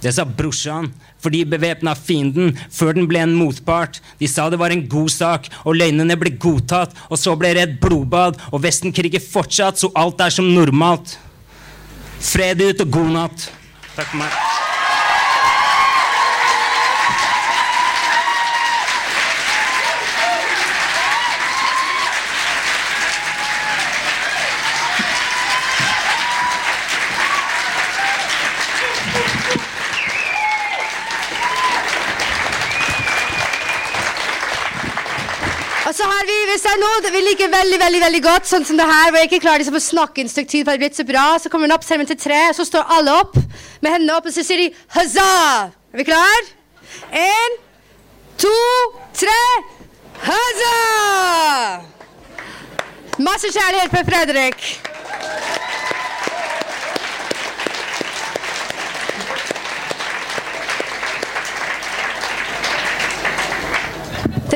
Det 0.04 0.12
sa 0.12 0.26
brorsan, 0.28 0.90
for 1.24 1.32
de 1.32 1.46
bevæpna 1.48 1.94
fienden 1.96 2.58
før 2.74 2.98
den 2.98 3.08
ble 3.08 3.22
en 3.24 3.36
motpart. 3.38 4.02
De 4.20 4.28
sa 4.28 4.50
det 4.52 4.60
var 4.60 4.74
en 4.76 4.84
god 4.92 5.14
sak, 5.14 5.48
og 5.64 5.78
løgnene 5.80 6.18
ble 6.20 6.34
godtatt. 6.36 6.98
Og 7.08 7.22
så 7.22 7.38
ble 7.40 7.54
det 7.56 7.68
et 7.68 7.78
blodbad, 7.84 8.42
og 8.52 8.66
Vesten 8.66 8.92
kriger 8.96 9.24
fortsatt, 9.24 9.80
så 9.80 9.94
alt 9.96 10.26
er 10.26 10.36
som 10.36 10.52
normalt. 10.52 11.16
Fred 12.24 12.60
ut 12.64 12.84
og 12.84 12.92
god 13.00 13.16
natt. 13.16 13.48
Takk 13.96 14.10
for 14.10 14.20
meg. 14.26 14.62
Og 35.84 35.98
så 35.98 36.06
har 36.10 36.24
vi, 36.26 36.36
hvis 36.50 36.64
det 36.66 36.70
er 36.72 36.80
noe 36.82 37.10
vi 37.14 37.20
liker 37.34 37.50
veldig 37.50 37.80
veldig, 37.82 38.00
veldig 38.04 38.22
godt, 38.22 38.46
sånn 38.46 38.66
som 38.68 38.78
det 38.78 38.86
her, 38.86 39.10
hvor 39.10 39.22
jeg 39.22 39.30
ikke 39.32 39.42
klarer 39.42 39.64
liksom 39.64 39.78
å 39.80 39.82
snakke 39.82 40.22
en 40.22 40.30
stykke 40.30 40.52
tid, 40.52 40.66
for 40.66 40.76
det 40.76 40.84
blitt 40.84 41.00
så 41.00 41.06
bra, 41.08 41.26
så 41.42 41.50
kommer 41.50 41.70
hun 41.70 41.76
opp, 41.76 41.86
ser 41.86 42.02
vi 42.02 42.06
til 42.12 42.20
tre, 42.22 42.42
så 42.54 42.66
står 42.68 42.94
alle 42.94 43.16
opp 43.24 43.38
med 43.82 43.90
hendene 43.90 44.18
opp, 44.20 44.30
og 44.30 44.36
så 44.36 44.46
sier 44.46 44.62
de 44.62 44.70
huzza! 44.94 45.26
Er 45.94 46.02
vi 46.02 46.06
klar? 46.06 46.52
En, 47.24 47.58
to, 48.44 48.54
tre, 49.18 49.42
huzza! 50.28 50.74
Masse 53.24 53.50
kjærlighet 53.54 53.94
for 53.94 54.10
Fredrik. 54.10 54.93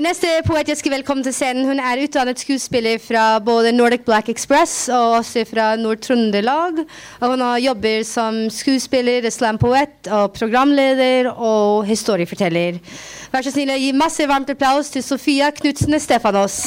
Neste 0.08 0.30
poet 0.48 0.70
jeg 0.70 0.78
skal 0.80 0.94
velkomme 0.94 1.24
til 1.26 1.34
scenen, 1.36 1.66
hun 1.68 1.82
er 1.84 2.00
utdannet 2.06 2.40
skuespiller 2.40 3.00
fra 3.02 3.40
både 3.44 3.74
Nordic 3.76 4.06
Black 4.08 4.30
Express 4.32 4.88
og 4.94 5.18
også 5.18 5.44
fra 5.50 5.66
Nord-Trøndelag. 5.76 6.80
Og 7.20 7.34
hun 7.34 7.44
jobber 7.60 8.04
som 8.08 8.46
skuespiller, 8.54 9.28
slampoet 9.30 10.08
og 10.08 10.32
programleder 10.38 11.32
og 11.32 11.86
historieforteller. 11.90 12.80
Vær 13.34 13.44
så 13.44 13.52
snill 13.52 13.74
å 13.74 13.80
gi 13.82 13.92
masse 13.92 14.28
varmt 14.30 14.54
applaus 14.54 14.94
til 14.94 15.04
Sofia 15.04 15.52
Knutsen 15.52 16.00
Stefanos. 16.00 16.62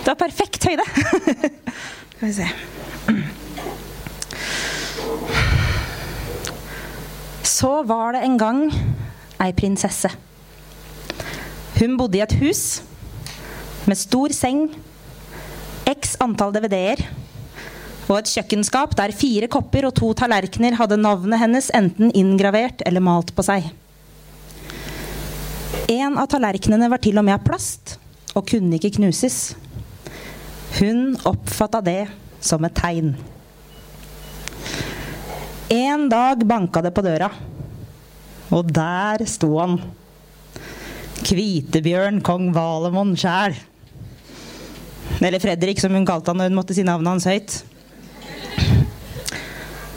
Det 0.00 0.08
var 0.08 0.18
perfekt 0.26 0.66
høyde. 0.66 1.60
Skal 2.20 2.28
vi 2.28 2.34
se. 2.36 2.48
Så 7.48 7.82
var 7.88 8.12
det 8.12 8.20
en 8.26 8.34
gang 8.36 8.58
ei 9.40 9.54
prinsesse. 9.56 10.10
Hun 11.78 11.96
bodde 11.96 12.18
i 12.18 12.20
et 12.20 12.34
hus 12.42 12.82
med 13.88 13.96
stor 13.96 14.34
seng, 14.36 14.66
x 15.88 16.18
antall 16.20 16.52
DVD-er 16.58 17.00
og 18.10 18.18
et 18.18 18.28
kjøkkenskap 18.34 18.92
der 19.00 19.16
fire 19.16 19.48
kopper 19.48 19.88
og 19.88 19.96
to 19.96 20.12
tallerkener 20.20 20.76
hadde 20.76 21.00
navnet 21.00 21.40
hennes 21.40 21.72
enten 21.72 22.12
inngravert 22.12 22.84
eller 22.84 23.00
malt 23.00 23.32
på 23.32 23.48
seg. 23.48 23.72
En 25.88 26.20
av 26.20 26.28
tallerkenene 26.36 26.92
var 26.92 27.00
til 27.00 27.16
og 27.16 27.24
med 27.24 27.38
av 27.40 27.48
plast 27.48 27.96
og 28.36 28.44
kunne 28.52 28.76
ikke 28.76 28.98
knuses. 29.00 29.54
Hun 30.78 31.16
oppfatta 31.26 31.80
det 31.84 32.04
som 32.40 32.64
et 32.64 32.76
tegn. 32.78 33.14
En 35.70 36.08
dag 36.10 36.42
banka 36.46 36.82
det 36.82 36.92
på 36.94 37.02
døra, 37.04 37.28
og 38.50 38.70
der 38.74 39.22
sto 39.30 39.52
han. 39.58 39.76
Kvitebjørn 41.20 42.22
kong 42.26 42.48
Valemon 42.54 43.12
sjæl. 43.18 43.54
Eller 45.20 45.42
Fredrik, 45.42 45.78
som 45.82 45.94
hun 45.94 46.06
kalte 46.08 46.32
han 46.32 46.40
når 46.40 46.50
hun 46.50 46.58
måtte 46.58 46.74
si 46.74 46.86
navnet 46.86 47.12
hans 47.12 47.28
høyt. 47.28 47.60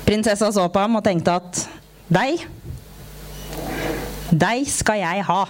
Prinsessa 0.04 0.52
så 0.52 0.68
på 0.70 0.84
ham 0.84 1.00
og 1.00 1.06
tenkte 1.06 1.38
at 1.40 1.64
deg 2.12 2.44
Deg 4.34 4.66
skal 4.70 4.98
jeg 4.98 5.24
ha. 5.28 5.44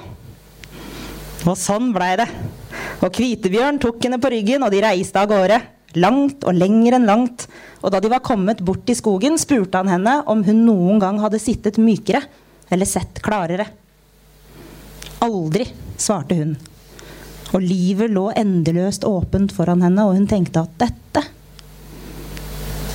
Og 1.48 1.56
sånn 1.60 1.94
blei 1.96 2.14
det. 2.20 2.28
Og 3.04 3.12
Kvitebjørn 3.12 3.82
tok 3.84 4.00
henne 4.06 4.20
på 4.22 4.32
ryggen, 4.32 4.64
og 4.64 4.72
de 4.72 4.82
reiste 4.84 5.20
av 5.20 5.28
gårde. 5.32 5.60
Langt 6.00 6.46
og 6.48 6.56
lenger 6.58 6.96
enn 6.98 7.08
langt. 7.10 7.46
Og 7.84 7.92
da 7.94 8.00
de 8.02 8.10
var 8.10 8.24
kommet 8.26 8.64
bort 8.66 8.88
i 8.90 8.96
skogen, 8.98 9.36
spurte 9.38 9.82
han 9.82 9.92
henne 9.92 10.22
om 10.32 10.42
hun 10.48 10.64
noen 10.66 11.02
gang 11.04 11.20
hadde 11.22 11.42
sittet 11.42 11.82
mykere 11.82 12.24
eller 12.74 12.90
sett 12.90 13.20
klarere. 13.22 13.68
Aldri, 15.24 15.68
svarte 16.00 16.38
hun. 16.40 16.56
Og 17.54 17.62
livet 17.62 18.10
lå 18.10 18.30
endeløst 18.40 19.06
åpent 19.06 19.54
foran 19.54 19.84
henne, 19.86 20.08
og 20.08 20.18
hun 20.18 20.30
tenkte 20.30 20.64
at 20.66 20.78
dette 20.88 21.28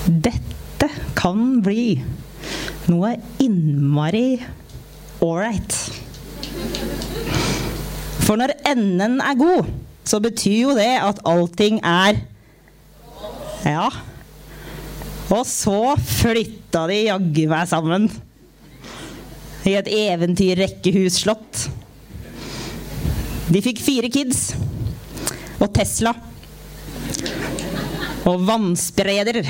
Dette 0.08 0.86
kan 1.18 1.58
bli 1.60 1.98
noe 2.88 3.10
innmari 3.44 4.38
ålreit. 5.20 5.74
For 8.24 8.40
når 8.40 8.54
enden 8.72 9.18
er 9.20 9.36
god, 9.36 9.68
så 10.08 10.20
betyr 10.24 10.62
jo 10.62 10.76
det 10.78 10.94
at 11.04 11.20
allting 11.28 11.82
er 11.84 12.22
Ja. 13.66 13.88
Og 15.28 15.44
så 15.44 15.92
flytta 15.98 16.86
de 16.88 17.02
jaggu 17.10 17.42
meg 17.50 17.68
sammen. 17.68 18.06
I 19.68 19.74
et 19.76 19.90
eventyrrekkehusslott. 19.92 21.66
De 23.52 23.60
fikk 23.64 23.82
fire 23.84 24.08
kids. 24.14 24.54
Og 25.58 25.68
Tesla. 25.76 26.14
Og 28.24 28.40
vannspreder. 28.48 29.42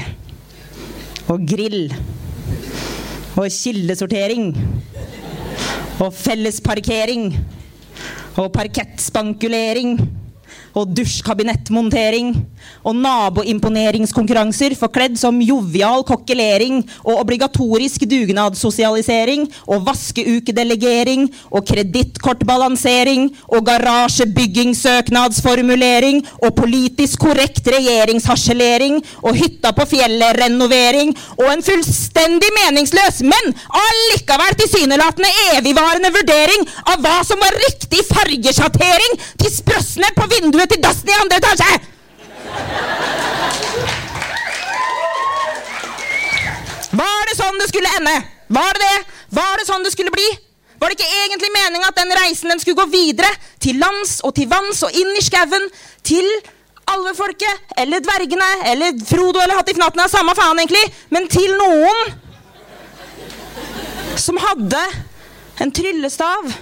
Og 1.31 1.47
grill. 1.47 1.92
Og 3.38 3.47
kildesortering. 3.55 4.51
Og 6.03 6.11
fellesparkering. 6.16 7.37
Og 8.38 8.51
parkettspankulering. 8.57 10.01
Og 10.79 10.87
dusjkabinettmontering. 10.95 12.29
Og 12.87 12.95
naboimponeringskonkurranser 13.03 14.75
forkledd 14.79 15.19
som 15.21 15.43
jovial 15.43 16.05
kokkelering. 16.09 16.91
Og 17.05 17.21
obligatorisk 17.23 18.01
dugnadssosialisering. 18.11 19.53
Og 19.67 19.87
vaskeukedelegering. 19.88 21.31
Og 21.51 21.67
kredittkortbalansering. 21.73 23.31
Og 23.51 23.67
garasjebyggingssøknadsformulering. 23.67 26.27
Og 26.43 26.55
politisk 26.59 27.19
korrekt 27.27 27.69
regjeringsharselering. 27.75 28.95
Og 29.23 29.37
hytta 29.38 29.71
på 29.75 29.85
fjellet-renovering. 29.95 31.09
Og 31.38 31.53
en 31.53 31.62
fullstendig 31.64 32.51
meningsløs, 32.59 33.21
men 33.27 33.55
allikevel 33.83 34.57
tilsynelatende 34.59 35.31
evigvarende 35.57 36.11
vurdering 36.14 36.67
av 36.93 37.03
hva 37.05 37.19
som 37.27 37.41
var 37.43 37.57
riktig 37.64 38.05
fargesjattering 38.09 39.19
til 39.43 39.55
sprøssene 39.55 40.11
på 40.17 40.29
vinduet 40.35 40.67
til 40.70 40.83
dassen 40.83 41.09
i 41.11 41.16
andre 41.18 41.38
etasje! 41.40 41.72
Var 46.98 47.28
det 47.28 47.37
sånn 47.38 47.59
det 47.61 47.68
skulle 47.70 47.94
ende? 47.98 48.14
Var 48.48 48.78
det 48.78 48.85
det? 48.85 48.98
Var 49.38 49.61
det 49.61 49.66
sånn 49.68 49.85
det 49.85 49.92
skulle 49.92 50.14
bli? 50.14 50.28
Var 50.78 50.90
det 50.90 50.96
ikke 50.98 51.24
egentlig 51.24 51.50
meninga 51.52 51.90
at 51.90 51.98
den 51.98 52.14
reisen 52.16 52.52
den 52.52 52.61
skulle 52.62 52.78
gå 52.78 52.87
videre? 52.92 53.31
Til 53.62 53.81
lands 53.83 54.20
og 54.24 54.35
til 54.37 54.48
vanns 54.50 54.81
og 54.87 54.94
inn 54.94 55.11
i 55.18 55.24
skauen. 55.24 55.66
Til 56.07 56.26
alvefolket 56.88 57.74
eller 57.83 58.00
dvergene 58.00 58.48
eller 58.70 58.96
Frodo 59.04 59.42
eller 59.42 59.59
Hattifnatten. 59.59 60.04
Samme 60.09 60.35
faen, 60.38 60.59
egentlig. 60.62 60.87
Men 61.12 61.28
til 61.31 61.50
noen 61.59 61.98
som 64.18 64.38
hadde 64.42 64.81
en 65.62 65.74
tryllestav. 65.74 66.54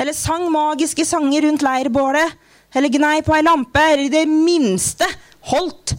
Eller 0.00 0.16
sang 0.16 0.48
magiske 0.52 1.04
sanger 1.06 1.46
rundt 1.46 1.62
leirbålet. 1.64 2.40
Eller 2.74 2.92
gnei 2.92 3.22
på 3.22 3.34
ei 3.36 3.44
lampe. 3.46 3.82
Eller 3.92 4.06
i 4.06 4.12
det 4.12 4.26
minste 4.30 5.08
holdt 5.50 5.94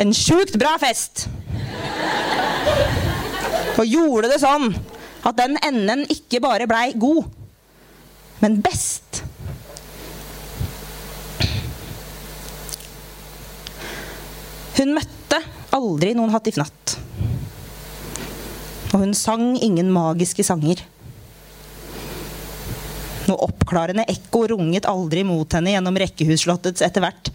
en 0.00 0.12
sjukt 0.16 0.58
bra 0.60 0.76
fest. 0.80 1.26
Og 3.76 3.84
gjorde 3.84 4.30
det 4.32 4.40
sånn 4.40 4.70
at 5.26 5.36
den 5.36 5.56
enden 5.64 6.04
ikke 6.12 6.40
bare 6.44 6.68
blei 6.70 6.92
god, 6.96 7.26
men 8.40 8.60
best. 8.64 9.22
Hun 14.76 14.92
møtte 14.96 15.40
aldri 15.76 16.12
noen 16.16 16.32
hattifnatt. 16.34 16.96
Og 18.92 19.00
hun 19.02 19.16
sang 19.16 19.56
ingen 19.56 19.88
magiske 19.92 20.44
sanger. 20.46 20.84
Noe 23.26 23.48
oppklarende 23.48 24.06
ekko 24.10 24.44
runget 24.52 24.86
aldri 24.88 25.24
mot 25.26 25.50
henne 25.56 25.72
gjennom 25.74 25.98
rekkehusslottets 25.98 26.84
etter 26.86 27.02
hvert 27.02 27.32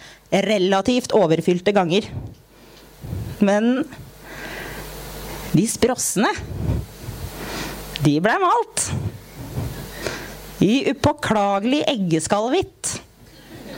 relativt 0.48 1.16
overfylte 1.18 1.74
ganger. 1.76 2.08
Men 3.44 3.84
de 5.52 5.66
sprossene, 5.68 6.32
de 8.06 8.16
blei 8.24 8.38
malt. 8.40 8.88
I 10.62 10.94
upåklagelig 10.94 11.82
eggeskallhvitt. 11.90 12.94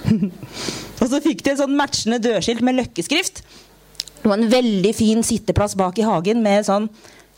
Og 1.02 1.10
så 1.10 1.20
fikk 1.24 1.42
de 1.44 1.54
en 1.54 1.62
sånn 1.64 1.78
matchende 1.80 2.20
dørskilt 2.22 2.62
med 2.66 2.78
løkkeskrift. 2.78 3.42
Og 4.24 4.36
en 4.36 4.46
veldig 4.52 4.94
fin 4.96 5.24
sitteplass 5.26 5.76
bak 5.80 5.98
i 6.00 6.06
hagen 6.08 6.44
med 6.46 6.68
sånn 6.68 6.88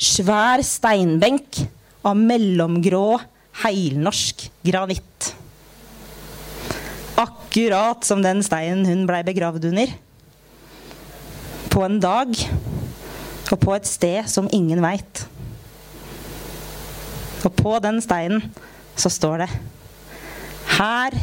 svær 0.01 0.61
steinbenk 0.65 1.61
av 2.05 2.17
mellomgrå, 2.19 3.15
heilnorsk 3.63 4.49
granitt. 4.65 5.35
Akkurat 7.15 8.03
som 8.03 8.23
den 8.23 8.43
steinen 8.43 8.85
hun 8.87 9.05
blei 9.07 9.21
begravd 9.23 9.69
under. 9.71 9.93
På 11.71 11.83
en 11.85 11.99
dag 11.99 12.31
Og 13.51 13.59
på 13.61 13.73
et 13.75 13.85
sted 13.85 14.25
som 14.31 14.47
ingen 14.55 14.81
veit. 14.81 15.21
Og 17.45 17.53
på 17.53 17.75
den 17.83 17.99
steinen 18.01 18.41
så 18.97 19.11
står 19.13 19.43
det 19.43 19.49
Her 20.79 21.13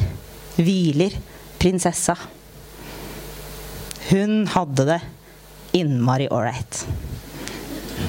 hviler 0.54 1.16
prinsessa. 1.58 2.14
Hun 4.12 4.46
hadde 4.54 4.86
det 4.92 5.00
innmari 5.82 6.30
ålreit. 6.30 6.84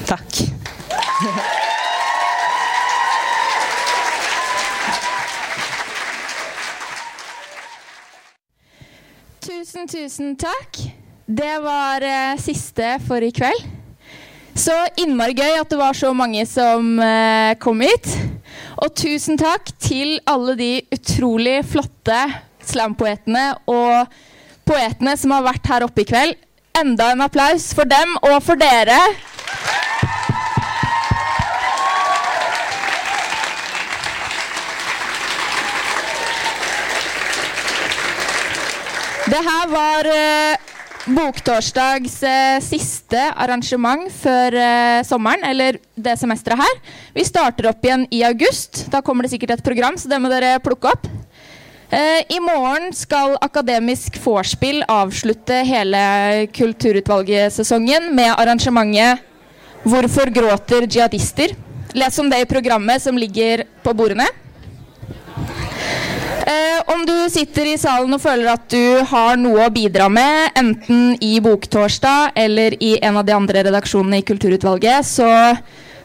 Takk. 0.06 0.40
Tusen, 9.74 9.88
tusen 9.90 10.34
takk. 10.38 10.76
Det 11.26 11.54
var 11.58 12.04
eh, 12.06 12.36
siste 12.38 12.92
for 13.08 13.24
i 13.26 13.32
kveld. 13.34 13.64
Så 14.54 14.70
innmari 15.02 15.34
gøy 15.34 15.56
at 15.58 15.72
det 15.72 15.78
var 15.80 15.96
så 15.98 16.12
mange 16.14 16.44
som 16.46 16.92
eh, 17.02 17.56
kom 17.58 17.82
hit. 17.82 18.06
Og 18.78 18.94
tusen 18.94 19.34
takk 19.34 19.72
til 19.82 20.20
alle 20.30 20.54
de 20.60 20.68
utrolig 20.94 21.56
flotte 21.66 22.20
slampoetene 22.62 23.48
og 23.66 24.14
poetene 24.62 25.16
som 25.18 25.34
har 25.34 25.48
vært 25.48 25.66
her 25.72 25.88
oppe 25.88 26.04
i 26.04 26.08
kveld. 26.12 26.38
Enda 26.78 27.10
en 27.10 27.26
applaus 27.26 27.72
for 27.74 27.90
dem 27.90 28.14
og 28.20 28.38
for 28.46 28.54
dere. 28.60 29.00
Det 39.34 39.40
her 39.42 39.66
var 39.66 40.06
eh, 40.06 40.74
Boktorsdags 41.10 42.20
eh, 42.22 42.60
siste 42.62 43.18
arrangement 43.34 44.04
før 44.14 44.54
eh, 44.54 45.00
sommeren, 45.02 45.42
eller 45.48 45.80
det 45.98 46.14
semesteret 46.20 46.60
her. 46.62 46.76
Vi 47.16 47.24
starter 47.26 47.66
opp 47.72 47.82
igjen 47.82 48.04
i 48.14 48.20
august. 48.28 48.84
Da 48.92 49.00
kommer 49.02 49.26
det 49.26 49.32
sikkert 49.32 49.56
et 49.56 49.64
program, 49.66 49.98
så 49.98 50.12
det 50.12 50.20
må 50.22 50.30
dere 50.30 50.60
plukke 50.62 50.92
opp. 50.92 51.10
I 51.94 52.38
morgen 52.42 52.88
skal 52.96 53.36
Akademisk 53.44 54.16
vorspiel 54.22 54.80
avslutte 54.90 55.60
hele 55.66 56.00
Kulturutvalget-sesongen 56.54 58.08
med 58.16 58.32
arrangementet 58.32 59.22
'Hvorfor 59.84 60.32
gråter 60.34 60.88
jihadister?' 60.88 61.54
Les 61.94 62.18
om 62.18 62.30
det 62.30 62.40
i 62.42 62.50
programmet 62.50 63.02
som 63.02 63.18
ligger 63.18 63.66
på 63.82 63.94
bordene. 63.94 64.26
Du 67.24 67.30
sitter 67.32 67.64
i 67.70 67.76
salen 67.80 68.12
og 68.12 68.20
føler 68.20 68.50
at 68.52 68.66
du 68.68 69.00
har 69.08 69.38
noe 69.40 69.62
å 69.64 69.72
bidra 69.72 70.10
med, 70.12 70.50
enten 70.60 71.14
i 71.24 71.38
Boktorsdag 71.40 72.36
eller 72.36 72.74
i 72.84 72.98
en 73.00 73.16
av 73.16 73.24
de 73.24 73.32
andre 73.32 73.62
redaksjonene 73.64 74.18
i 74.20 74.24
Kulturutvalget, 74.28 75.08
så 75.08 75.28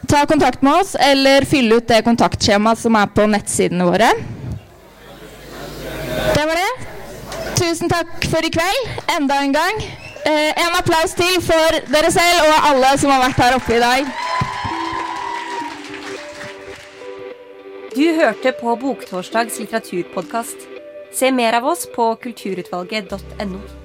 ta 0.08 0.22
kontakt 0.30 0.64
med 0.64 0.78
oss, 0.78 0.94
eller 0.96 1.44
fyll 1.50 1.68
ut 1.74 1.84
det 1.92 1.98
kontaktskjemaet 2.06 2.80
som 2.80 2.96
er 2.96 3.12
på 3.12 3.26
nettsidene 3.28 3.84
våre. 3.90 4.08
Det 6.38 6.46
var 6.48 6.62
det. 6.62 6.88
Tusen 7.60 7.92
takk 7.92 8.24
for 8.32 8.40
i 8.40 8.54
kveld, 8.56 8.90
enda 9.18 9.42
en 9.44 9.52
gang. 9.58 9.84
Eh, 10.24 10.56
en 10.56 10.80
applaus 10.80 11.12
til 11.20 11.36
for 11.44 11.82
dere 11.92 12.16
selv 12.16 12.48
og 12.48 12.72
alle 12.72 12.96
som 12.96 13.12
har 13.12 13.26
vært 13.26 13.44
her 13.44 13.60
oppe 13.60 13.76
i 13.76 13.84
dag. 13.84 14.16
Du 17.92 18.06
hørte 18.24 18.56
på 18.56 18.80
Boktorsdags 18.88 19.60
litteraturpodkast. 19.60 20.69
Se 21.12 21.32
mer 21.32 21.52
av 21.52 21.66
oss 21.66 21.86
på 21.94 22.16
kulturutvalget.no. 22.16 23.79